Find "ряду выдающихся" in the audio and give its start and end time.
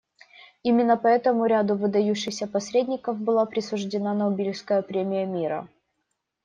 1.45-2.47